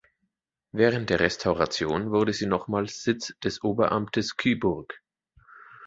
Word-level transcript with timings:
Während 0.71 1.11
der 1.11 1.19
Restauration 1.19 2.09
wurde 2.09 2.33
sie 2.33 2.47
nochmals 2.47 3.03
Sitz 3.03 3.35
des 3.43 3.63
Oberamtes 3.63 4.35
Kyburg. 4.35 4.99